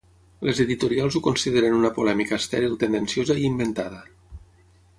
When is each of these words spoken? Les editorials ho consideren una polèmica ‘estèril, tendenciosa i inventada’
Les 0.47 0.61
editorials 0.63 1.17
ho 1.17 1.21
consideren 1.27 1.77
una 1.81 1.91
polèmica 1.99 2.39
‘estèril, 2.43 2.73
tendenciosa 2.85 3.37
i 3.43 3.47
inventada’ 3.51 4.01